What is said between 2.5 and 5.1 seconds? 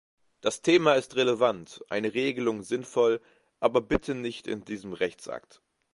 sinnvoll, aber bitte nicht in diesem